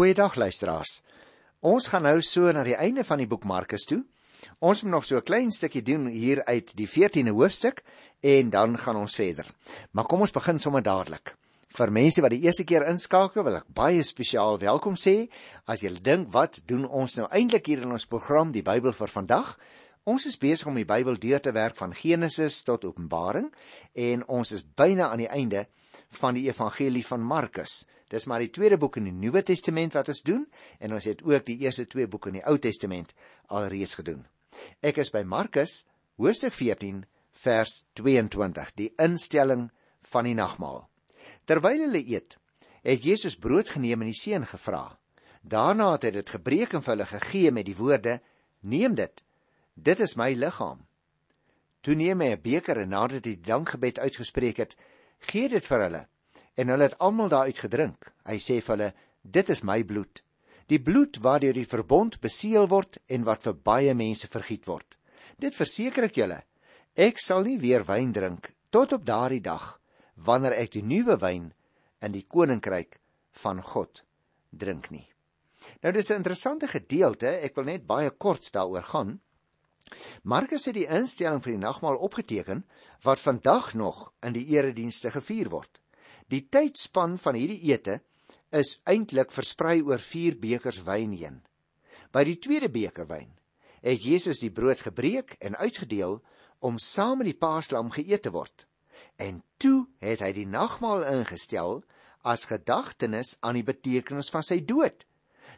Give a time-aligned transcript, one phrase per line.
[0.00, 1.02] Goeiedag luisteraars.
[1.60, 3.98] Ons gaan nou so na die einde van die boek Markus toe.
[4.64, 7.82] Ons moet nog so 'n klein stukkie doen hier uit die 14de hoofstuk
[8.20, 9.46] en dan gaan ons verder.
[9.92, 11.36] Maar kom ons begin sommer dadelik.
[11.68, 15.28] Vir mense wat die eerste keer inskakel, wil ek baie spesiaal welkom sê.
[15.66, 19.08] As jy dink wat doen ons nou eintlik hier in ons program Die Bybel vir
[19.08, 19.58] vandag?
[20.04, 23.52] Ons is besig om die Bybel deur te werk van Genesis tot Openbaring
[23.92, 25.66] en ons is byna aan die einde
[26.08, 27.86] van die evangelie van Markus.
[28.10, 30.42] Dis maar die tweede boek in die Nuwe Testament wat ons doen
[30.82, 33.14] en ons het ook die eerste twee boeke in die Ou Testament
[33.54, 34.24] alreeds gedoen.
[34.82, 35.84] Ek is by Markus
[36.18, 37.04] hoofstuk 14
[37.44, 39.68] vers 22, die instelling
[40.10, 40.82] van die nagmaal.
[41.46, 42.34] Terwyl hulle eet,
[42.82, 44.88] het Jesus brood geneem en die seën gevra.
[45.40, 48.20] Daarna het hy dit gebreek en vir hulle gegee met die woorde:
[48.60, 49.22] "Neem dit.
[49.74, 50.82] Dit is my liggaam."
[51.80, 54.76] Toe neem hy 'n beker en nadat hy die dankgebed uitgespreek het,
[55.30, 56.08] gee dit vir hulle
[56.60, 58.10] en hulle het almal daaruit gedrink.
[58.28, 58.90] Hy sê vir hulle:
[59.22, 60.22] "Dit is my bloed,
[60.68, 64.98] die bloed waardeur die verbond beseël word en wat vir baie mense vergiet word.
[65.38, 66.42] Dit verseker ek julle,
[66.94, 69.80] ek sal nie weer wyn drink tot op daardie dag
[70.14, 71.52] wanneer ek die nuwe wyn
[72.04, 73.00] in die koninkryk
[73.32, 74.04] van God
[74.50, 75.08] drink nie."
[75.82, 79.20] Nou dis 'n interessante gedeelte, ek wil net baie kort daaroor gaan.
[80.22, 82.64] Markus het die instelling vir die nagmaal opgeteken
[83.02, 85.80] wat vandag nog in die eredienste gevier word.
[86.30, 88.00] Die tydspan van hierdie ete
[88.54, 91.40] is eintlik versprei oor 4 bekers wyn heen.
[92.14, 93.30] By die tweede beker wyn
[93.80, 96.18] het Jesus die brood gebreek en uitgedeel
[96.60, 98.66] om saam met die paaslam geëet te word.
[99.16, 101.80] En toe het hy die nagmaal ingestel
[102.20, 105.06] as gedagtenis aan die betekenis van sy dood.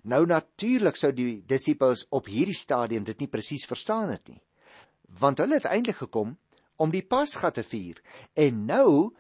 [0.07, 4.41] Nou natuurlik sou die disippels op hierdie stadium dit nie presies verstaan het nie.
[5.19, 6.37] Want hulle het eintlik gekom
[6.79, 7.99] om die Pasga te vier
[8.39, 9.13] en nou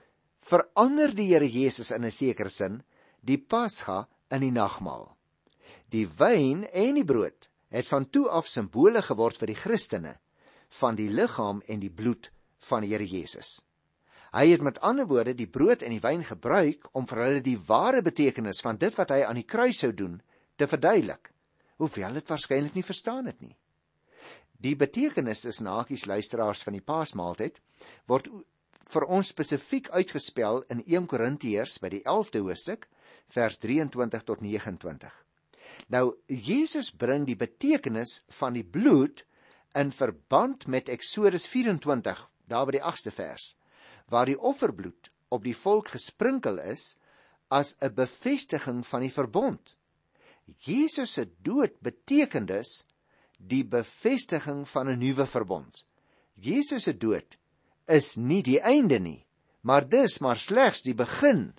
[0.42, 2.82] verander die Here Jesus in 'n sekere sin
[3.20, 5.16] die Pasga in die nagmaal.
[5.88, 10.18] Die wyn en die brood het van toe af simbole geword vir die Christene
[10.80, 13.62] van die liggaam en die bloed van die Here Jesus.
[14.32, 17.58] Hy het met ander woorde die brood en die wyn gebruik om vir hulle die
[17.68, 20.22] ware betekenis van dit wat hy aan die kruis sou doen
[20.56, 21.32] te verduidelik.
[21.76, 23.56] Hoewel dit waarskynlik nie verstaan het nie.
[24.62, 27.60] Die betekenis is nakies luisteraars van die Paasmaaltyd
[28.08, 28.30] word
[28.92, 32.88] vir ons spesifiek uitgespel in 1 Korintiërs by die 11de hoofstuk
[33.32, 35.12] vers 23 tot 29.
[35.88, 39.24] Nou Jesus bring die betekenis van die bloed
[39.78, 43.54] in verband met Eksodus 24 daar by die 8ste vers
[44.12, 46.96] waar die offerbloed op die volk gesprinkel is
[47.48, 49.76] as 'n bevestiging van die verbond.
[50.58, 52.84] Jesus se dood beteken dus
[53.38, 55.86] die bevestiging van 'n nuwe verbond.
[56.34, 57.38] Jesus se dood
[57.92, 59.20] is nie die einde nie,
[59.62, 61.52] maar dis maar slegs die begin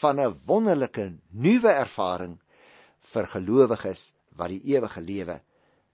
[0.00, 2.38] van 'n wonderlike nuwe ervaring
[3.12, 5.40] vir gelowiges wat die ewige lewe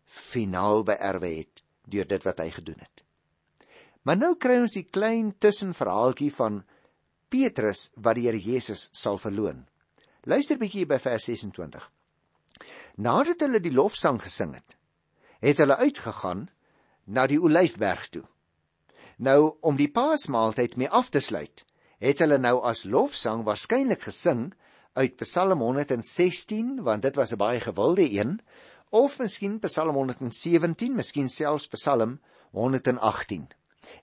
[0.06, 3.04] finaal beerwe het deur dit wat hy gedoen het.
[4.02, 6.62] Maar nou kry ons die klein tussenverhaaltjie van
[7.28, 9.66] Petrus wat die Here Jesus sal verloon.
[10.22, 11.90] Luister bietjie by vers 26.
[13.02, 14.76] Nadat hulle die lofsang gesing het,
[15.42, 16.46] het hulle uitgegaan
[17.04, 18.24] na die Olyfberg toe.
[19.16, 21.64] Nou om die Paasmaaltyd mee af te sluit,
[22.04, 24.50] het hulle nou as lofsang waarskynlik gesing
[24.96, 28.40] uit Psalm 116, want dit was 'n baie gewilde een,
[28.90, 32.20] of miskien Psalm 117, miskien selfs Psalm
[32.52, 33.48] 118.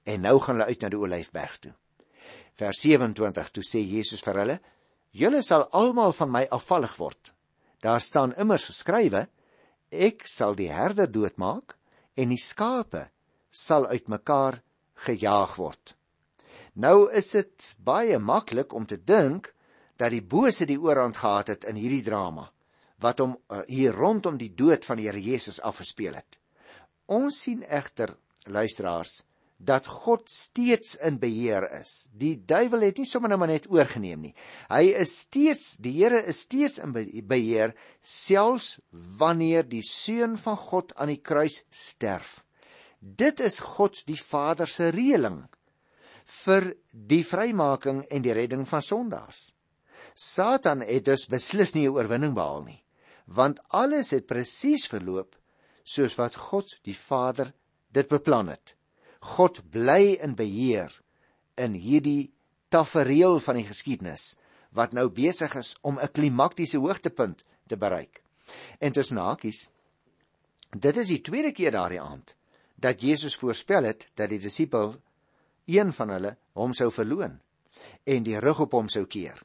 [0.04, 1.74] En nou gaan hulle uit na die Olyfberg toe.
[2.54, 4.60] Vers 27 toe sê Jesus vir hulle:
[5.12, 7.34] "Julle sal almal van my afvallig word.
[7.82, 9.28] Daar staan immers geskrywe:
[9.92, 11.78] Ek sal die herder doodmaak
[12.16, 13.10] en die skape
[13.50, 14.62] sal uitmekaar
[15.06, 15.96] gejaag word.
[16.74, 19.52] Nou is dit baie maklik om te dink
[20.02, 22.50] dat die bose die oorhand gehad het in hierdie drama
[23.04, 26.40] wat hom uh, hier rondom die dood van die Here Jesus afgespeel het.
[27.12, 28.16] Ons sien egter
[28.48, 29.24] luisteraars
[29.64, 32.08] dat God steeds in beheer is.
[32.12, 34.34] Die duiwel het nie sommer nou maar net oorgeneem nie.
[34.72, 40.96] Hy is steeds, die Here is steeds in beheer selfs wanneer die seun van God
[40.96, 42.43] aan die kruis sterf.
[43.04, 45.42] Dit is God die Vader se reëling
[46.46, 46.70] vir
[47.12, 49.50] die vrymaking en die redding van sondaars.
[50.16, 52.84] Satan het dus beslis nie 'n oorwinning behaal nie,
[53.28, 55.36] want alles het presies verloop
[55.84, 57.54] soos wat God die Vader
[57.92, 58.76] dit beplan het.
[59.20, 61.02] God bly in beheer
[61.58, 62.32] in hierdie
[62.70, 64.38] tafereel van die geskiedenis
[64.72, 68.24] wat nou besig is om 'n klimaktiese hoogtepunt te bereik.
[68.80, 69.70] En tussen hakies,
[70.72, 72.36] dit is die tweede keer daardie aand
[72.84, 74.98] dat Jesus voorspel het dat die disipel
[75.72, 77.40] een van hulle hom sou verloon
[78.04, 79.40] en die rug op hom sou keer.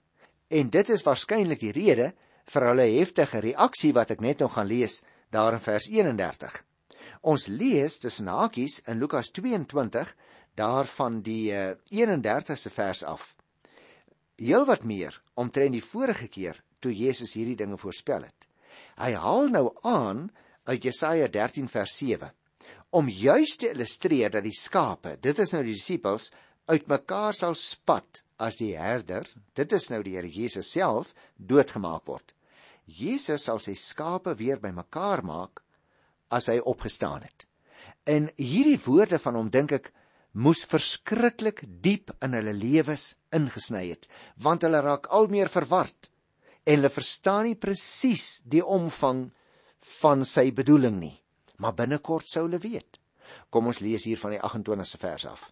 [0.50, 2.12] En dit is waarskynlik die rede
[2.50, 6.56] vir hulle heftige reaksie wat ek net nog gaan lees daar in vers 31.
[7.22, 10.10] Ons lees tussen hakies in Lukas 22
[10.58, 13.34] daarvan die 31ste vers af.
[14.38, 18.48] Heel wat meer omtrent die vorige keer toe Jesus hierdie dinge voorspel het.
[18.98, 20.26] Hy haal nou aan
[20.66, 22.32] uit Jesaja 13 vers 7
[22.90, 26.30] om juis te illustreer dat die skape, dit is nou die disippels,
[26.68, 32.32] uitmekaar sal spat as die herder, dit is nou die Here Jesus self, doodgemaak word.
[32.86, 35.62] Jesus sal sy skape weer bymekaar maak
[36.32, 37.44] as hy opgestaan het.
[38.08, 39.90] En hierdie woorde van hom dink ek
[40.38, 44.06] moes verskriklik diep in hulle lewens ingesny het,
[44.40, 46.12] want hulle raak al meer verward
[46.64, 49.26] en hulle verstaan nie presies die omvang
[49.98, 51.16] van sy bedoeling nie
[51.58, 52.98] maar binnekort sou hulle weet.
[53.50, 55.48] Kom ons lees hier van die 28ste vers af.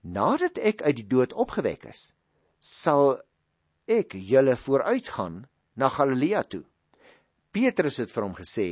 [0.00, 2.12] Nadat ek uit die dood opgewek is,
[2.60, 3.18] sal
[3.90, 5.42] ek julle vooruitgaan
[5.76, 6.62] na Galilea toe.
[7.50, 8.68] Petrus het vir hom gesê: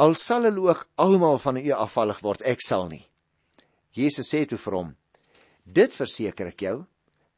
[0.00, 3.04] Al sal hulle ook almal van u afvallig word, ek sal nie.
[3.92, 4.94] Jesus sê toe vir hom:
[5.64, 6.76] Dit verseker ek jou,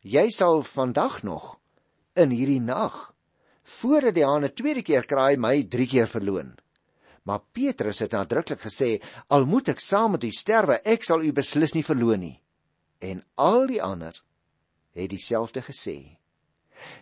[0.03, 1.57] jy sal vandag nog
[2.15, 3.09] in hierdie nag
[3.79, 6.55] voordat die haan 'n tweede keer kraai my 3 keer verloon.
[7.23, 11.33] Maar Petrus het nadruklik gesê: "Al moet ek saam met u sterwe, ek sal u
[11.33, 12.43] beslis nie verloon nie."
[12.99, 14.23] En al die ander
[14.93, 16.19] het dieselfde gesê.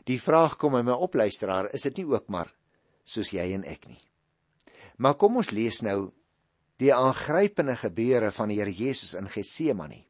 [0.05, 2.52] Die vraag kom by my op luisteraar, is dit nie ook maar
[3.05, 3.99] soos jy en ek nie?
[4.96, 6.12] Maar kom ons lees nou
[6.76, 10.05] die aangrypende gebeure van die Here Jesus in Getsemane.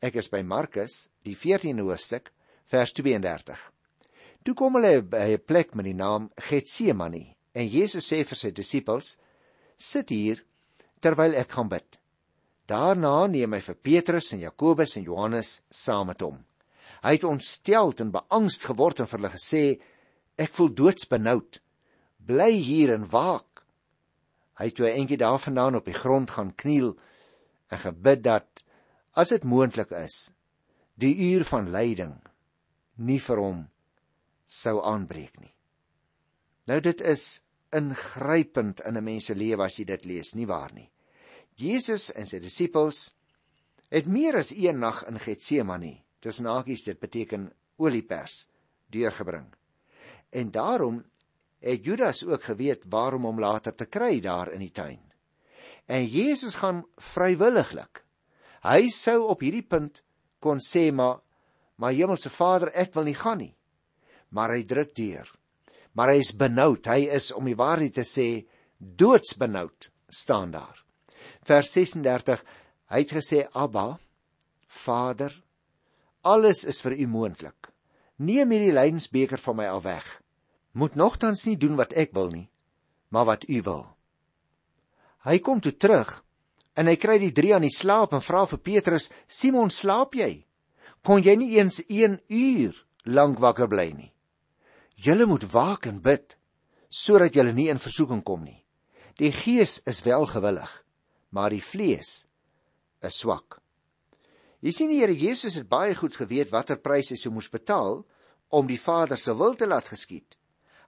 [0.00, 2.30] Ek is by Markus, die 14de hoofstuk,
[2.70, 3.58] vers 32.
[4.44, 8.50] Toe kom hulle by 'n plek met die naam Getsemane En Jesus sê vir sy
[8.50, 9.16] disippels:
[9.76, 10.44] "Sit hier
[11.00, 11.98] terwyl ek gaan bid."
[12.68, 16.44] Daarna neem hy vir Petrus en Jakobus en Johannes saam met hom.
[17.02, 19.62] Hy het ontsteld en beangst geword en vir hulle gesê:
[20.36, 21.60] "Ek voel doodsbenoud.
[22.26, 23.64] Bly hier en waak."
[24.58, 26.96] Hy het toe eendag daarvandaan op die grond gaan kniel
[27.70, 28.64] en gebid dat
[29.14, 30.34] as dit moontlik is,
[30.94, 32.16] die uur van lyding
[32.96, 33.60] nie vir hom
[34.46, 35.54] sou aanbreek nie.
[36.68, 37.22] Nou dit is
[37.72, 40.90] ingrypend in 'n mens se lewe as jy dit lees, nie waar nie?
[41.56, 43.14] Jesus en sy disippels
[43.90, 48.48] het meer as een nag in Getsemane, tussen hakies dit beteken oliepers,
[48.90, 49.46] deurgebring.
[50.30, 51.04] En daarom
[51.60, 55.00] het Judas ook geweet waarom hom later te kry daar in die tuin.
[55.86, 58.04] En Jesus gaan vrywilliglik.
[58.62, 60.04] Hy sou op hierdie punt
[60.38, 61.20] kon sê maar
[61.76, 63.54] maar Hemelse Vader, ek wil nie gaan nie.
[64.28, 65.37] Maar hy druk deur
[65.92, 66.86] maar hy is benoud.
[66.86, 68.28] Hy is om die waarheid te sê
[68.78, 70.84] doodsbenoud staan daar.
[71.46, 72.44] Vers 36
[72.92, 73.98] hy het gesê Abba
[74.68, 75.32] Vader
[76.22, 77.70] alles is vir u moontlik.
[78.18, 80.06] Neem hierdie lydensbeker van my al weg.
[80.74, 82.48] Moet nogtans nie doen wat ek wil nie,
[83.14, 83.84] maar wat u wil.
[85.24, 86.20] Hy kom toe terug
[86.78, 90.44] en hy kry die drie aan die slaap en vra vir Petrus: "Simon, slaap jy?
[91.02, 92.74] Kon jy nie eens 1 uur
[93.04, 94.12] lank wakker bly nie?"
[94.98, 96.34] Julle moet waak en bid
[96.90, 98.64] sodat julle nie in versoeking kom nie.
[99.20, 100.70] Die gees is wel gewillig,
[101.30, 102.24] maar die vlees
[103.04, 103.60] is swak.
[104.58, 108.00] Jy sien die Here Jesus het baie goed geweet watter prys hy sou moes betaal
[108.50, 110.34] om die Vader se wil te laat geskied.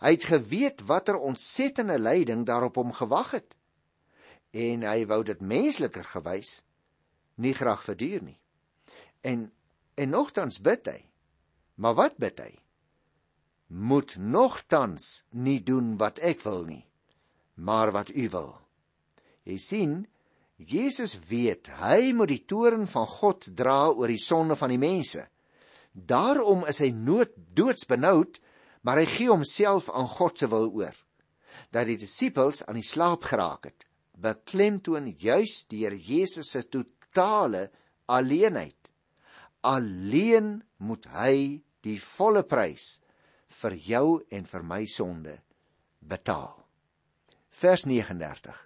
[0.02, 3.54] Hy het geweet watter ontsettende lyding daarop hom gewag het.
[4.50, 6.64] En hy wou dit mensliker gewys
[7.38, 8.38] nie graag verduur nie.
[9.22, 9.50] En
[10.00, 10.98] en nogtans bid hy.
[11.78, 12.50] Maar wat bid hy?
[13.70, 16.84] Moet nogtans nie doen wat ek wil nie,
[17.54, 18.54] maar wat u wil.
[19.46, 19.92] Jy sien,
[20.58, 25.22] Jesus weet hy moet die toorn van God dra oor die sonde van die mense.
[25.92, 28.40] Daarom is hy nood doodsbenoud,
[28.82, 30.96] maar hy gee homself aan God se wil oor.
[31.70, 33.86] Dat die disippels aan die slaap geraak het,
[34.18, 37.68] beklemtoon juis deur Jesus se totale
[38.10, 38.90] alleenheid.
[39.62, 42.98] Alleen moet hy die volle prys
[43.50, 45.36] vir jou en vir my sonde
[46.00, 46.54] betaal.
[47.50, 48.56] Vers 39.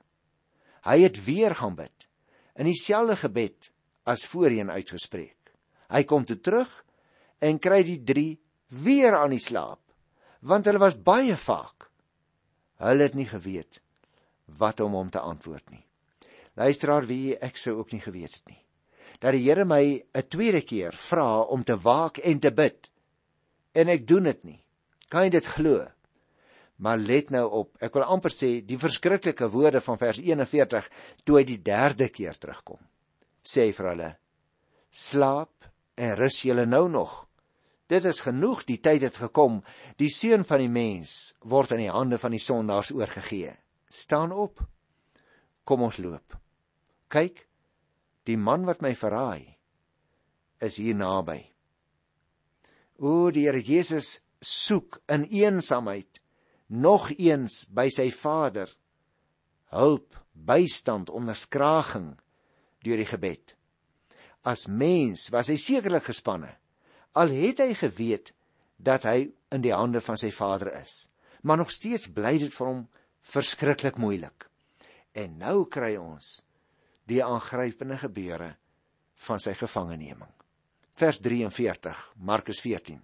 [0.85, 2.09] Hy het weer gaan bid
[2.55, 3.71] in dieselfde gebed
[4.07, 5.53] as voorheen uitgespreek.
[5.91, 6.71] Hy kom toe terug
[7.43, 8.29] en kry die 3
[8.85, 9.81] weer aan die slaap,
[10.45, 11.89] want hulle was baie vaak.
[12.85, 13.81] Hulle het nie geweet
[14.61, 15.85] wat om hom te antwoord nie.
[16.55, 18.61] Luisteraar, wie ek sou ook nie geweet het nie.
[19.19, 22.91] Dat die Here my 'n tweede keer vra om te waak en te bid
[23.73, 24.64] en ek doen dit nie.
[25.15, 25.79] Kan jy dit glo?
[26.83, 30.89] Maar let nou op, ek wil amper sê die verskriklike woorde van vers 41
[31.23, 32.81] toe hy die derde keer terugkom.
[33.47, 34.09] Sê hy vir hulle:
[34.91, 37.21] Slaap en rus julle nou nog.
[37.87, 39.61] Dit is genoeg, die tyd het gekom.
[40.03, 43.55] Die seun van die mens word in die hande van die sondaars oorgegee.
[43.87, 44.65] Staan op.
[45.63, 46.35] Kom ons loop.
[47.07, 47.45] Kyk,
[48.27, 49.55] die man wat my verraai
[50.59, 51.39] is hier naby.
[52.99, 56.21] O, die Here Jesus soek in eensaamheid
[56.67, 58.71] nog eens by sy Vader
[59.75, 62.15] hulp, bystand, onderskraging
[62.85, 63.55] deur die gebed.
[64.45, 66.53] As mens was hy sekerlik gespanne
[67.19, 68.33] al het hy geweet
[68.77, 71.09] dat hy in die hande van sy Vader is.
[71.47, 72.83] Maar nog steeds bly dit vir hom
[73.35, 74.49] verskriklik moeilik.
[75.15, 76.41] En nou kry ons
[77.09, 78.55] die aangrypende gebeure
[79.27, 80.31] van sy gevangeneming.
[80.99, 82.99] Vers 43, Markus 14.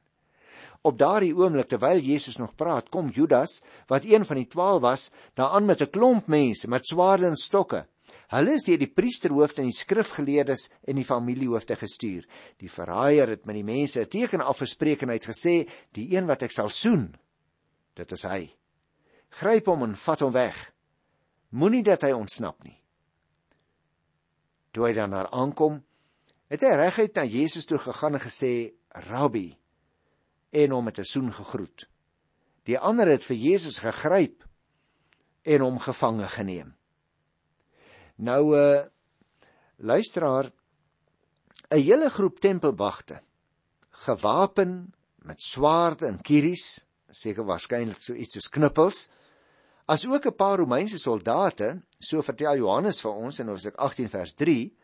[0.83, 5.11] Op daardie oomblik terwyl Jesus nog praat, kom Judas, wat een van die 12 was,
[5.35, 7.87] daaraan met 'n klomp mense met swaarde en stokke.
[8.31, 12.27] Hulle is deur die priesterhoofde en die skrifgeleerdes en die familiehoofde gestuur.
[12.57, 16.27] Die verraaier het met die mense 'n teken afgespreek en hy het gesê: "Die een
[16.27, 17.15] wat ek sal soen,
[17.95, 18.55] dit is hy.
[19.29, 20.73] Gryp hom en vat hom weg.
[21.51, 22.83] Moenie dat hy ontsnap nie."
[24.71, 25.85] Toe hy dan daar aankom,
[26.49, 29.60] het hy reguit na Jesus toe gegaan en gesê: "Rabbi,"
[30.50, 31.88] en hom met 'n soen gegroet.
[32.64, 34.45] Die ander het vir Jesus gegryp
[35.42, 36.75] en hom gevange geneem.
[38.16, 38.85] Nou uh
[39.76, 40.52] luisteraar
[41.71, 43.23] 'n hele groep tempelwagte
[43.90, 49.09] gewapen met swaarde en kieries, seker waarskynlik so iets soos knippels,
[49.87, 54.35] as ook 'n paar Romeinse soldate, so vertel Johannes vir ons in Hoofstuk 18 vers
[54.35, 54.76] 3,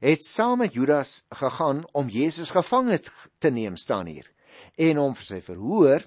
[0.00, 3.00] het saam met Judas gegaan om Jesus gevange
[3.38, 4.35] te neem staan hier
[4.76, 6.06] en hom vir sy verhoor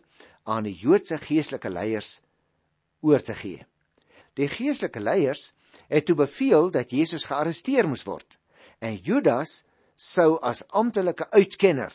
[0.49, 2.19] aan die Joodse geestelike leiers
[3.01, 3.65] oor te gee.
[4.35, 5.53] Die geestelike leiers
[5.87, 8.39] het toe beveel dat Jesus gearresteer moes word
[8.79, 9.63] en Judas
[9.99, 11.93] sou as amptelike uitkenner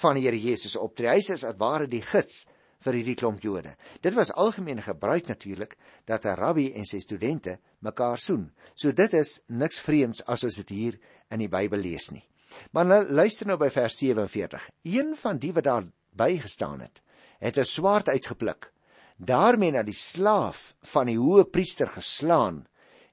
[0.00, 1.10] van die Here Jesus optree.
[1.10, 2.46] Hy is as ware die gids
[2.84, 3.74] vir hierdie klomp Jode.
[4.00, 8.52] Dit was algemene gebruik natuurlik dat 'n rabbi en sy studente mekaar soen.
[8.74, 10.98] So dit is niks vreemds as ons dit hier
[11.30, 12.29] in die Bybel lees nie.
[12.70, 14.70] Maar nou, luister nou by vers 47.
[14.82, 17.02] Een van die wat daar bygestaan het,
[17.38, 18.72] het 'n swaard uitgepluk,
[19.16, 22.66] daarmee na die slaaf van die hoë priester geslaan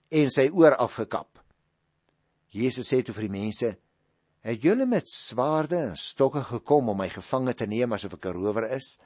[0.09, 1.43] en sy oor afgekap.
[2.49, 3.77] Jesus sê toe vir die mense:
[4.41, 8.33] "Het julle met swaarde en stokke gekom om my gevange te neem asof ek 'n
[8.33, 8.99] rower is?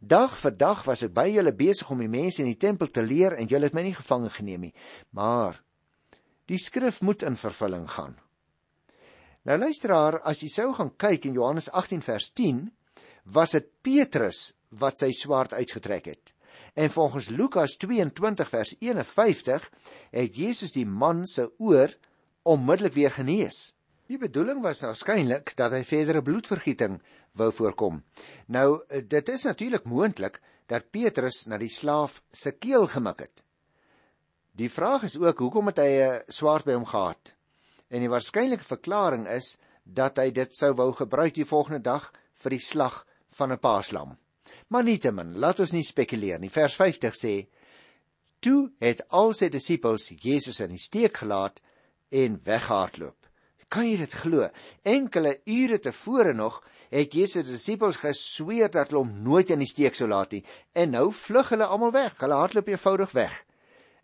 [0.00, 3.02] Dag vir dag was ek by julle besig om die mense in die tempel te
[3.02, 4.74] leer en julle het my nie gevange geneem nie.
[5.10, 5.62] Maar
[6.46, 8.16] die skrif moet in vervulling gaan."
[9.48, 12.66] Nou luisteraar, as jy sou gaan kyk in Johannes 18 vers 10,
[13.32, 14.40] was dit Petrus
[14.76, 16.34] wat sy swaard uitgetrek het.
[16.76, 19.64] En volgens Lukas 22 vers 51
[20.12, 21.94] het Jesus die man se oor
[22.44, 23.72] onmiddellik weer genees.
[24.12, 27.00] Die bedoeling was waarskynlik dat hy verdere bloedvergieting
[27.40, 28.02] wou voorkom.
[28.52, 33.46] Nou dit is natuurlik moontlik dat Petrus na die slaaf se keel gemik het.
[34.60, 37.37] Die vraag is ook hoekom het hy 'n swaard by hom gehad?
[37.88, 42.10] En die waarskynlike verklaring is dat hy dit sou wou gebruik die volgende dag
[42.42, 43.04] vir die slag
[43.38, 44.16] van 'n paaslam.
[44.68, 46.50] Maar nietemin, laat ons nie spekuleer nie.
[46.50, 47.48] Vers 50 sê:
[48.40, 51.62] Toe het al sy disippels Jesus in die steek gelaat
[52.10, 53.16] en weggehardloop.
[53.68, 54.48] Kan jy dit glo?
[54.82, 59.68] Enkele ure tevore nog het Jesus se disippels gesweer dat hulle hom nooit in die
[59.68, 60.44] steek sou laat nie.
[60.72, 62.16] En nou vlug hulle almal weg.
[62.20, 63.34] Hulle hardloop eenvoudig weg.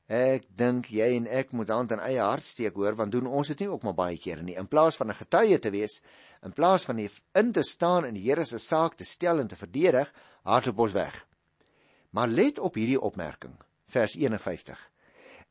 [0.07, 3.49] Ek dink jy en ek moet hand in eie hart steek hoor want doen ons
[3.49, 4.57] dit nie ook maar baie kere nie.
[4.57, 6.03] In plaas van 'n getuie te wees,
[6.43, 9.57] in plaas van in te staan in die Here se saak te stel en te
[9.57, 10.13] verdedig,
[10.45, 11.27] hardloop ons weg.
[12.11, 13.57] Maar let op hierdie opmerking,
[13.87, 14.91] vers 51.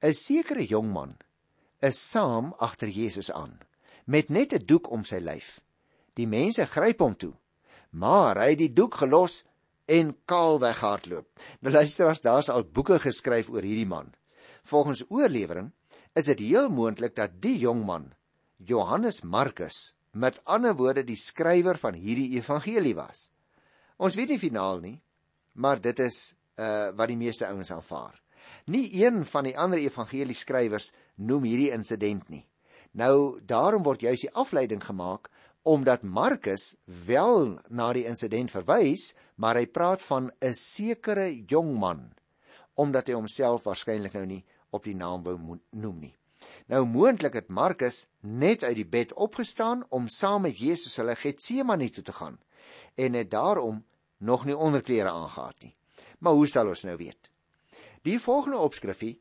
[0.01, 1.17] 'n Sekere jong man
[1.81, 3.59] is saam agter Jesus aan
[4.05, 5.61] met net 'n doek om sy lyf.
[6.13, 7.33] Die mense gryp hom toe,
[7.89, 9.45] maar hy het die doek gelos
[9.85, 11.27] en kaal weghardloop.
[11.61, 14.13] Nou luister as daar's al boeke geskryf oor hierdie man.
[14.63, 15.71] Volgens oorlewering
[16.15, 18.11] is dit heel moontlik dat die jong man
[18.57, 23.31] Johannes Markus met ander woorde die skrywer van hierdie evangelie was.
[23.97, 24.97] Ons weet nie finaal nie,
[25.53, 28.19] maar dit is uh wat die meeste ouens aanvaar.
[28.69, 32.45] Nie een van die ander evangelieskrywers noem hierdie insident nie.
[32.93, 35.31] Nou daarom word juis die afleiding gemaak
[35.63, 42.11] omdat Markus wel na die insident verwys, maar hy praat van 'n sekere jong man
[42.75, 44.43] omdat hy homself waarskynlik nou nie
[44.73, 45.37] op die naam wou
[45.69, 46.13] noem nie.
[46.67, 51.89] Nou moontlik het Markus net uit die bed opgestaan om saam met Jesus hulle Getsemane
[51.89, 52.39] toe te gaan
[52.95, 53.83] en het daarom
[54.17, 55.75] nog nie onderklere aangetree nie.
[56.19, 57.29] Maar hoe sal ons nou weet?
[58.03, 59.17] Die volgende opskrifie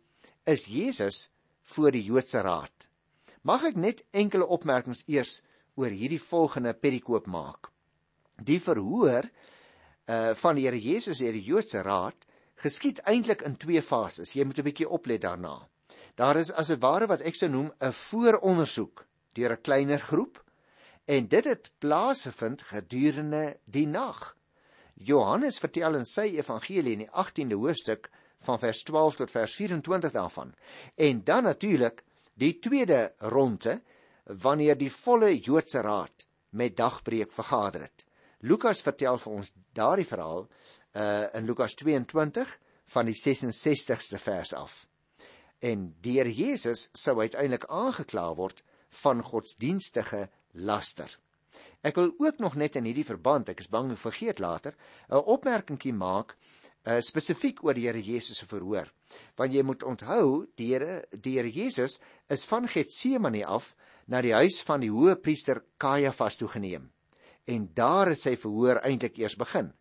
[0.47, 1.31] is Jesus
[1.75, 2.89] voor die Joodse raad.
[3.43, 5.41] Mag ek net enkele opmerkings eers
[5.75, 7.71] oor hierdie volgende perikoop maak.
[8.39, 9.27] Die verhoor
[10.11, 12.27] uh van die Here Jesus deur die Joodse Raad
[12.63, 14.33] geskied eintlik in twee fases.
[14.33, 15.69] Jy moet 'n bietjie oplet daarna.
[16.15, 20.45] Daar is as 'n ware wat ek sou noem 'n voorondersoek deur 'n kleiner groep
[21.05, 24.37] en dit het plaasgevind gedurende die nag.
[24.95, 30.13] Johannes vertel in sy evangelie in die 18de hoofstuk van vers 12 tot vers 24
[30.13, 30.55] daarvan.
[30.95, 32.03] En dan natuurlik
[32.35, 33.81] die tweede ronde
[34.25, 38.07] wanneer die volle Joodse raad met dagbreek vergader het.
[38.39, 40.49] Lukas vertel vir ons daardie verhaal
[40.95, 42.59] uh in Lukas 22
[42.93, 44.87] van die 66ste vers af.
[45.63, 48.63] En deur Jesus sou uiteindelik aangekla word
[49.03, 51.19] van godsdienstige laster.
[51.83, 54.75] Ek wil ook nog net in hierdie verband, ek is bang ek vergeet later,
[55.09, 56.37] 'n opmerkingie maak
[56.87, 58.91] uh, spesifiek oor die Here Jesus se verhoor.
[59.37, 63.75] Want jy moet onthou, die Here, die Here Jesus is van Getsemane af
[64.07, 66.91] na die huis van die hoë priester Kajafas toe geneem.
[67.47, 69.73] En daar het sy verhoor eintlik eers begin.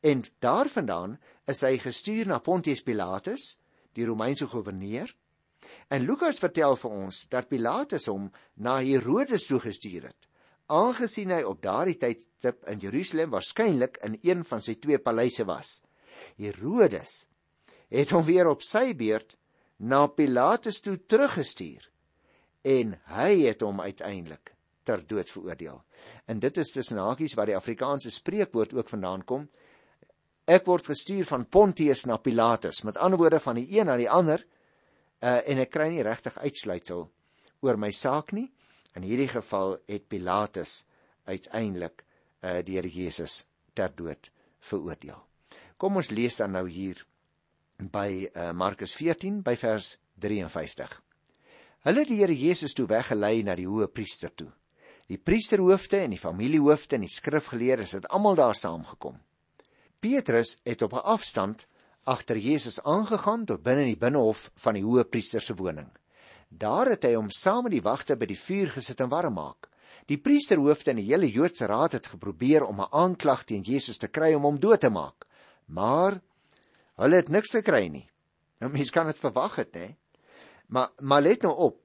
[0.00, 1.18] En daarvandaan
[1.50, 3.58] is hy gestuur na Pontius Pilatus,
[3.92, 5.10] die Romeinse goewerneur.
[5.90, 10.30] En Lukas vertel vir ons dat Pilatus hom na Herodes toe gestuur het
[10.70, 15.46] aangesien hy op daardie tyd tip in Jerusalem waarskynlik in een van sy twee paleise
[15.48, 15.80] was.
[16.38, 17.24] Herodes
[17.90, 19.34] het hom weer op sy beurt
[19.78, 21.88] na Pilatus toe teruggestuur
[22.70, 24.54] en hy het hom uiteindelik
[24.86, 25.80] ter dood veroordeel.
[26.30, 29.48] En dit is tussen hakies wat die Afrikaanse spreekwoord ook vandaan kom.
[30.50, 34.08] Ek word gestuur van Pontius na Pilatus, met ander woorde van die een na die
[34.10, 34.42] ander,
[35.22, 37.04] uh, en ek kry nie regtig uitsluitsel
[37.62, 38.48] oor my saak nie.
[38.98, 40.80] In hierdie geval het Pilatus
[41.30, 42.02] uiteindelik
[42.42, 43.44] uh, Here Jesus
[43.78, 45.22] ter dood veroordeel.
[45.78, 46.98] Kom ons lees dan nou hier
[47.78, 50.98] by uh, Markus 14 by vers 53.
[51.86, 54.50] Hulle het die Here Jesus toe weggelei na die hoë priester toe.
[55.06, 59.20] Die priesterhoofde en die familiehoofde en die skrifgeleerdes het almal daar saamgekom.
[60.00, 61.66] Petrus het op 'n afstand
[62.04, 65.90] agter Jesus aangegaan tot binne in die binnehof van die hoë priester se woning.
[66.48, 69.68] Daar het hy hom saam met die wagte by die vuur gesit en warm maak.
[70.06, 74.08] Die priesterhoofde en die hele Joodse raad het geprobeer om 'n aanklag teen Jesus te
[74.08, 75.26] kry om hom dood te maak.
[75.66, 76.20] Maar
[76.96, 78.08] hulle het niks gekry nie.
[78.58, 79.96] Nou mens kan dit verwag het, hè.
[80.66, 81.82] Maar maar let nou op.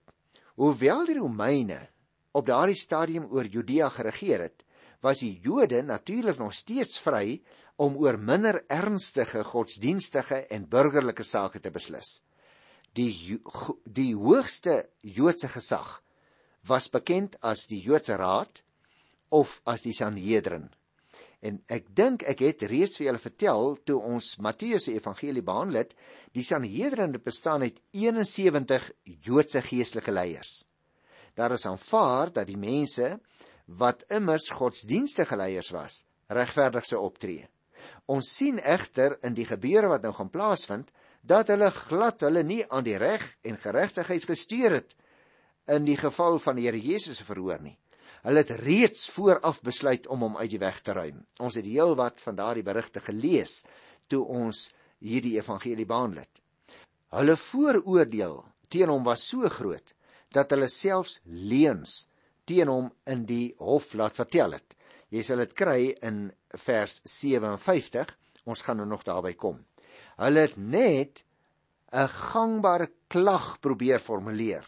[0.55, 1.89] Hoewel die Romeine
[2.31, 4.64] op daardie stadium oor Judea geregeer het,
[5.05, 7.39] was die Jode natuurlik nog steeds vry
[7.77, 12.17] om oor minder ernstige godsdienstige en burgerlike sake te beslis
[12.95, 13.39] die
[13.83, 15.99] die hoogste Joodse gesag
[16.67, 18.63] was bekend as die Joodse Raad
[19.35, 20.69] of as die Sanhedrin.
[21.45, 25.83] En ek dink ek het reeds vir julle vertel toe ons Matteus se evangelie behandel
[25.83, 25.93] het,
[26.33, 28.87] die Sanhedrin bestaan uit 71
[29.27, 30.63] Joodse geestelike leiers.
[31.35, 33.17] Daar is aanvaar dat die mense
[33.65, 37.47] wat immers godsdienstige leiers was, regverdig sou optree.
[38.09, 40.91] Ons sien egter in die gebeure wat nou gaan plaasvind,
[41.25, 44.93] dat hulle glad hulle nie aan die reg en geregtigheid gestuur het
[45.73, 47.77] in die geval van die Here Jesus se verhoor nie.
[48.25, 51.23] Hulle het reeds vooraf besluit om hom uit die weg te ruim.
[51.41, 53.63] Ons het heelwat van daardie berigte gelees
[54.09, 54.67] toe ons
[55.01, 56.41] hierdie evangelie behandel het.
[57.13, 59.93] Hulle vooroordeel teen hom was so groot
[60.33, 62.05] dat hulle selfs leuns
[62.45, 64.75] teen hom in die hof laat vertel het.
[65.09, 66.29] Jy sal dit kry in
[66.65, 68.09] vers 57.
[68.45, 69.63] Ons gaan nou nog daarby kom.
[70.21, 71.23] Hulle het net
[71.91, 74.65] 'n gangbare klag probeer formuleer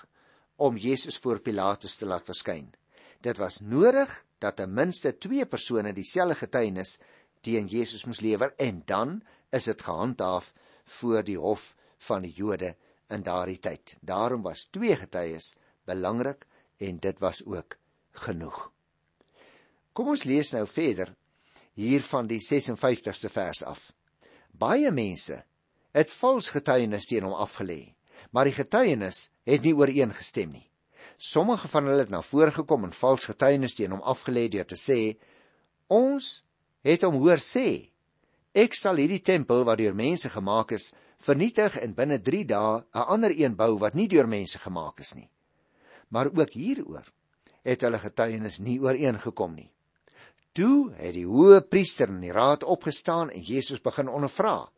[0.56, 2.74] om Jesus voor Pilatus te laat verskyn.
[3.22, 7.00] Dit was nodig dat ten minste twee persone dieselfde getuienis
[7.42, 12.76] teen Jesus moes lewer en dan is dit gehandhaaf voor die hof van die Jode
[13.10, 13.96] in daardie tyd.
[14.02, 16.46] Daarom was twee getuies belangrik
[16.78, 17.78] en dit was ook
[18.12, 18.72] genoeg.
[19.94, 21.14] Kom ons lees nou verder
[21.78, 23.92] hier van die 56ste vers af.
[24.52, 25.44] Baie mense
[25.98, 27.94] het vals getuienis teen hom afgelê,
[28.34, 30.66] maar die getuienis het nie ooreengestem nie.
[31.18, 34.78] Sommige van hulle het na vore gekom en vals getuienis teen hom afgelê deur te
[34.78, 35.18] sê:
[35.88, 36.44] "Ons
[36.86, 37.90] het hom hoor sê:
[38.54, 43.08] Ek sal hierdie tempel wat deur mense gemaak is, vernietig en binne 3 dae 'n
[43.14, 45.30] ander een bou wat nie deur mense gemaak is nie."
[46.08, 47.08] Maar ook hieroor
[47.68, 49.70] het hulle getuienis nie ooreengekom nie.
[50.56, 54.70] Toe het die hoë priester in die raad opgestaan en Jesus begin ondervra.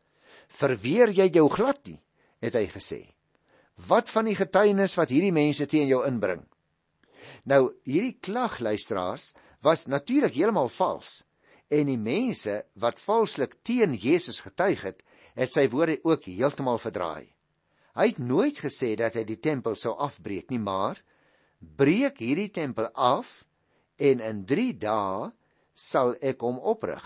[0.48, 2.02] "Verweer jy jou glad nie?"
[2.42, 3.14] het hy gesê.
[3.88, 6.48] "Wat van die getuienis wat hierdie mense teen jou inbring?"
[7.46, 11.24] Nou, hierdie klag luisteraars was natuurlik heeltemal vals
[11.70, 15.04] en die mense wat valslik teen Jesus getuig het,
[15.36, 17.30] het sy woorde ook heeltemal verdraai.
[17.94, 20.98] Hy het nooit gesê dat hy die tempel sou afbreek nie, maar
[21.60, 23.44] breek hierdie tempel af
[24.00, 25.32] en in 3 dae
[25.76, 27.04] sal ek hom oprig.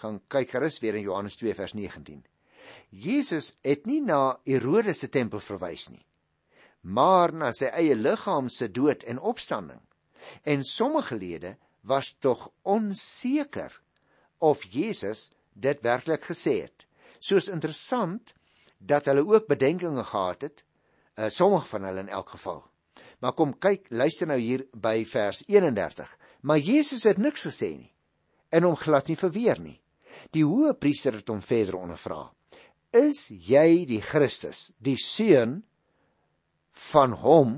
[0.00, 2.24] Gaan kyk gerus weer in Johannes 2 vers 19.
[2.90, 6.04] Jesus het nie na Herodes se tempel verwys nie,
[6.80, 9.80] maar na sy eie liggaam se dood en opstanding.
[10.44, 13.72] En sommige lede was tog onseker
[14.38, 16.86] of Jesus dit werklik gesê het.
[17.20, 18.34] Soos interessant
[18.78, 20.64] dat hulle ook bedenkinge gehad het,
[21.16, 22.64] uh, sommige van hulle in elk geval.
[23.24, 26.10] Maar kom kyk, luister nou hier by vers 31.
[26.44, 27.90] Maar Jesus het niks gesê nie
[28.54, 29.80] en hom glad nie verweer nie.
[30.30, 32.28] Die hoë priester het hom verder ondervra.
[32.94, 35.56] Is jy die Christus, die seun
[36.92, 37.56] van hom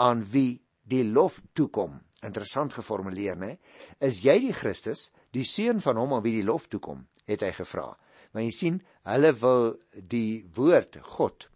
[0.00, 1.98] aan wie die lof toekom?
[2.24, 3.58] Interessant geformuleer, né?
[4.00, 7.04] Is jy die Christus, die seun van hom aan wie die lof toekom?
[7.28, 7.88] het hy gevra.
[8.32, 8.78] Maar jy sien,
[9.08, 11.48] hulle wil die woord God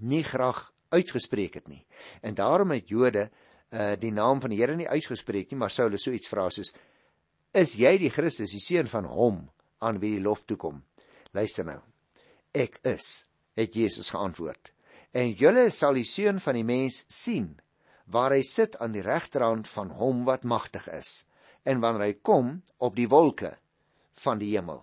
[0.00, 1.84] nie graag uitgespreek het nie.
[2.22, 3.30] En daarom het Jode
[3.70, 6.48] uh die naam van die Here nie uitgespreek nie, maar sou hulle so iets vra
[6.50, 6.72] soos
[7.54, 9.40] is jy die Christus, die seun van hom
[9.82, 10.82] aan wie die lof toe kom?
[11.34, 11.80] Luister nou.
[12.54, 13.26] Ek is,
[13.58, 14.72] het Jesus geantwoord.
[15.14, 17.56] En julle sal die seun van die mens sien
[18.10, 21.24] waar hy sit aan die regterhand van hom wat magtig is
[21.66, 23.52] en wanneer hy kom op die wolke
[24.22, 24.82] van die hemel.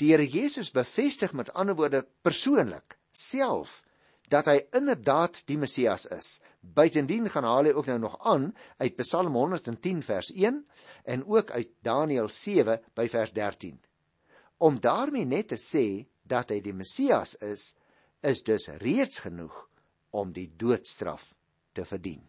[0.00, 3.80] Die Here Jesus bevestig met ander woorde persoonlik self
[4.30, 6.38] dat hy inderdaad die Messias is.
[6.60, 10.62] Buitendien gaan haal hy ook nou nog aan uit Psalm 110 vers 1
[11.04, 13.80] en ook uit Daniël 7 by vers 13.
[14.58, 17.72] Om daarmee net te sê dat hy die Messias is,
[18.22, 19.56] is dus reeds genoeg
[20.14, 21.32] om die doodstraf
[21.74, 22.22] te verdien.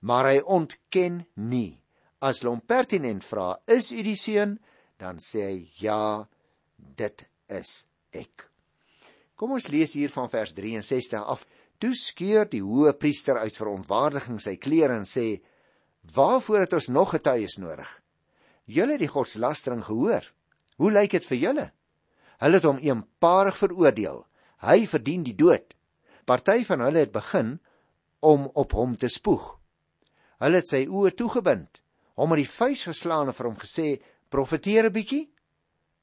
[0.00, 1.80] Maar hy ontken nie.
[2.24, 4.58] As hom pertinent vra, "Is u die seun?"
[4.96, 6.28] dan sê hy, "Ja,
[6.76, 8.53] dit is ek."
[9.34, 11.42] Kom ons lees hier van vers 63 af.
[11.82, 15.42] Toe skeur die hoë priester uit verontwaardiging sy klere en sê:
[16.14, 17.88] "Waarvoor het ons nog getuies nodig?
[18.66, 20.24] Julle het die godslastering gehoor.
[20.76, 21.66] Hoe lyk dit vir julle?
[22.38, 24.24] Hulle het hom eenparig veroordeel.
[24.62, 25.74] Hy verdien die dood.
[26.24, 27.58] Party van hulle het begin
[28.20, 29.58] om op hom te spoeg.
[30.38, 31.82] Hulle het sy oë toegebind,
[32.14, 35.30] hom met die vuis geslaan en vir hom gesê: "Profeteer 'n bietjie."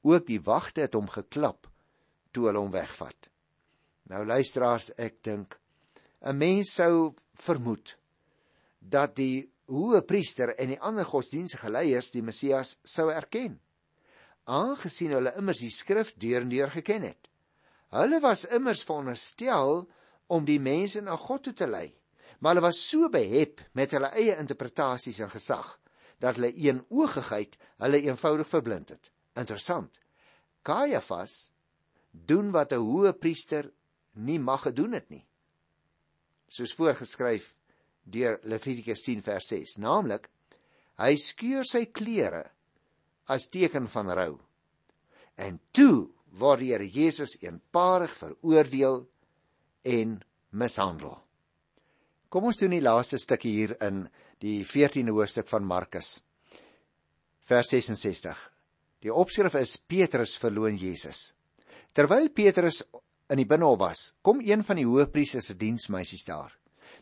[0.04, 1.71] Ook die wagte het hom geklap
[2.32, 3.30] toe hulle hom wegvat.
[4.10, 5.58] Nou luisteraars, ek dink
[6.22, 7.96] 'n mens sou vermoed
[8.78, 13.60] dat die hoë priester en die ander godsdienstige leiers die Messias sou erken,
[14.44, 17.30] aangesien hulle immers die skrif deur en deur geken het.
[17.92, 19.86] Hulle was immers veronderstel
[20.26, 21.92] om die mense na God toe te lei,
[22.40, 25.78] maar hulle was so behep met hulle eie interpretasies en gesag
[26.18, 29.10] dat hulle eenoogigheid hulle eenvoudig verblind het.
[29.38, 29.98] Interessant.
[30.62, 31.51] Kajafas
[32.12, 33.72] doen wat 'n hoë priester
[34.12, 35.24] nie mag gedoen het nie.
[36.48, 37.56] Soos voorgeskryf
[38.04, 40.28] deur Levitikus 10 vers 6, naamlik
[40.98, 42.50] hy skeur sy klere
[43.26, 44.40] as teken van rou.
[45.36, 49.06] En toe word die Here Jesus eenparig veroordeel
[49.82, 50.20] en
[50.50, 51.16] mishandel.
[52.32, 54.06] Kom ons doen die laaste stukkie hier in
[54.40, 56.22] die 14de hoofstuk van Markus.
[57.44, 58.38] Vers 66.
[59.02, 61.32] Die opskrif is Petrus verloon Jesus.
[61.92, 62.80] Terwyl Petrus
[63.28, 66.54] in die binnehof was, kom een van die hoëpriesters se diensmeisies daar.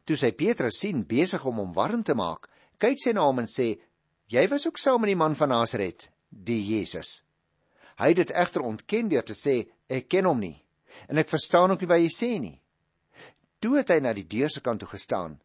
[0.03, 2.49] Toe sy Petrus sien besig om hom warm te maak,
[2.83, 3.79] kyk sy na hom en sê:
[4.27, 7.23] "Jy was ook saam met die man van Nasaret, die Jesus."
[8.03, 10.59] Hy het dit egter ontken deur te sê: "Ek ken hom nie
[11.09, 12.61] en ek verstaan ook nie wat jy sê nie."
[13.61, 15.41] Toe het hy na die deur se kant toe gestaan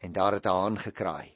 [0.00, 1.34] en daar het 'n haan gekraai.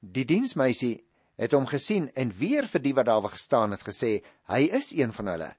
[0.00, 1.04] Die diensmeisie
[1.36, 5.12] het hom gesien en weer vir die wat daar gestaan het gesê: "Hy is een
[5.12, 5.54] van hulle."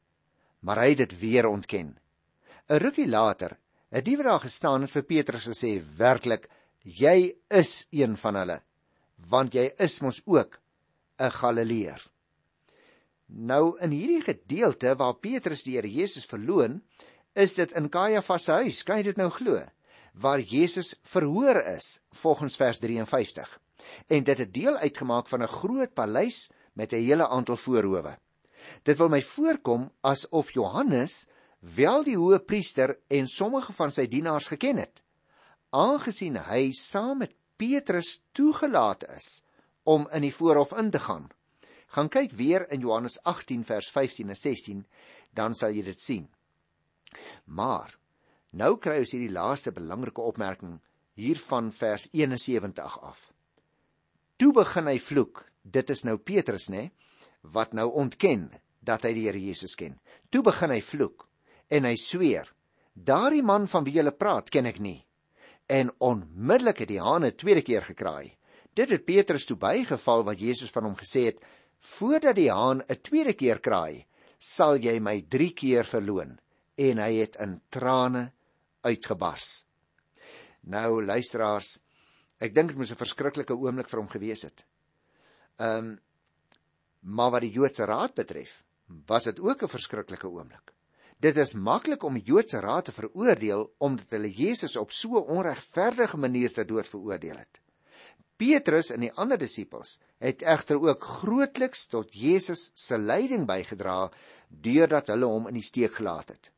[0.65, 1.93] Maar hy het dit weer ontken.
[2.67, 3.57] 'n Rukkie later
[3.93, 6.49] het die wat daar gestaan het vir Petrus gesê: "Werklik,
[6.81, 8.59] jy is een van hulle,
[9.29, 10.59] want jy is mos ook
[11.19, 12.01] 'n Galileër."
[13.27, 16.81] Nou in hierdie gedeelte waar Petrus die Here Jesus verloon,
[17.33, 19.61] is dit in Kajafas se huis, kan jy dit nou glo,
[20.13, 23.59] waar Jesus verhoor is volgens vers 53.
[24.07, 28.17] En dit het deel uitgemaak van 'n groot paleis met 'n hele aantal voorhoewe.
[28.85, 31.23] Dit wil my voorkom asof Johannes
[31.75, 35.01] wel die hoë priester en sommige van sy dienaars geken het,
[35.73, 39.39] aangesien hy saam met Petrus toegelaat is
[39.89, 41.29] om in die voorhof in te gaan.
[41.97, 44.83] Gaan kyk weer in Johannes 18 vers 15 en 16,
[45.33, 46.27] dan sal jy dit sien.
[47.45, 47.95] Maar
[48.53, 50.77] nou kry ons hierdie laaste belangrike opmerking
[51.17, 53.31] hier van vers 71 af.
[54.37, 55.45] Toe begin hy vloek.
[55.63, 56.91] Dit is nou Petrus, né,
[57.55, 58.49] wat nou ontken
[58.85, 59.97] dat hy die Here Jesus ken.
[60.29, 61.27] Toe begin hy vloek
[61.73, 62.47] en hy sweer:
[62.93, 65.05] "Daardie man van wie jy praat, ken ek nie."
[65.67, 68.37] En onmiddellik het die hane tweede keer gekraai.
[68.75, 71.41] Dit het Petrus toe bygeval wat Jesus van hom gesê het:
[71.79, 74.05] voordat die haan 'n tweede keer kraai,
[74.39, 76.39] sal jy my 3 keer verloon."
[76.77, 78.31] En hy het in trane
[78.81, 79.65] uitgebars.
[80.61, 81.79] Nou luisteraars,
[82.39, 84.65] ek dink dit moes 'n verskriklike oomblik vir hom gewees het.
[85.57, 85.99] Ehm um,
[87.05, 90.73] maar wat die Joodse Raad betref, was dit ook 'n verskriklike oomblik.
[91.19, 96.17] Dit is maklik om Joodse Raad te veroordeel omdat hulle Jesus op so 'n onregverdige
[96.17, 97.61] manier te dood veroordeel het.
[98.35, 104.11] Petrus en die ander disippels het egter ook grootliks tot Jesus se lyding bygedra
[104.49, 106.51] deurdat hulle hom in die steek gelaat het.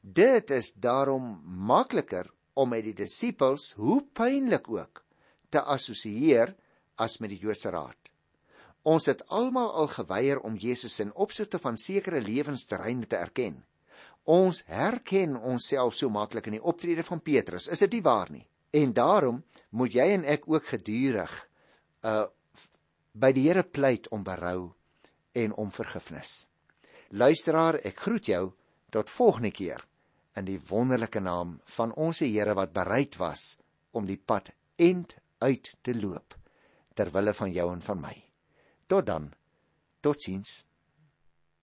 [0.00, 5.04] Dit is daarom makliker om met die disippels, hoe pynlik ook,
[5.48, 6.54] te assosieer
[6.96, 8.15] as met die Joodse Raad.
[8.86, 13.64] Ons het almal al geweier om Jesus in opsigte van sekere lewensterreine te erken.
[14.24, 18.46] Ons herken onsself so maklik in die optrede van Petrus, is dit nie waar nie?
[18.70, 21.34] En daarom moet jy en ek ook gedurig
[22.02, 22.26] uh
[23.16, 24.74] by die Here pleit om berou
[25.32, 26.44] en om vergifnis.
[27.16, 28.42] Luisteraar, ek groet jou
[28.92, 29.80] tot volgende keer
[30.36, 33.56] in die wonderlike naam van ons Here wat bereid was
[33.96, 36.36] om die pad end uit te loop
[36.92, 38.25] ter wille van jou en van my.
[38.86, 39.32] Tot dan.
[40.00, 40.64] Totsiens.